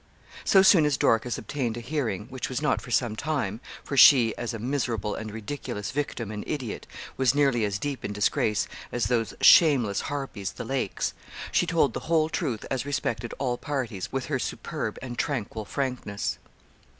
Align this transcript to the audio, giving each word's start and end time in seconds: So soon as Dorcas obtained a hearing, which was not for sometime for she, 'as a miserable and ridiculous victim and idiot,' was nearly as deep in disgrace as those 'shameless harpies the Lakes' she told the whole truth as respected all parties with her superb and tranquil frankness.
So 0.43 0.63
soon 0.63 0.87
as 0.87 0.97
Dorcas 0.97 1.37
obtained 1.37 1.77
a 1.77 1.79
hearing, 1.79 2.25
which 2.31 2.49
was 2.49 2.59
not 2.59 2.81
for 2.81 2.89
sometime 2.89 3.59
for 3.83 3.95
she, 3.95 4.35
'as 4.35 4.51
a 4.51 4.57
miserable 4.57 5.13
and 5.13 5.29
ridiculous 5.29 5.91
victim 5.91 6.31
and 6.31 6.43
idiot,' 6.47 6.87
was 7.17 7.35
nearly 7.35 7.63
as 7.65 7.77
deep 7.77 8.03
in 8.03 8.11
disgrace 8.11 8.67
as 8.91 9.05
those 9.09 9.35
'shameless 9.41 10.01
harpies 10.09 10.53
the 10.53 10.65
Lakes' 10.65 11.13
she 11.51 11.67
told 11.67 11.93
the 11.93 11.99
whole 12.09 12.29
truth 12.29 12.65
as 12.71 12.83
respected 12.83 13.35
all 13.37 13.59
parties 13.59 14.11
with 14.11 14.25
her 14.25 14.39
superb 14.39 14.97
and 15.03 15.19
tranquil 15.19 15.65
frankness. 15.65 16.39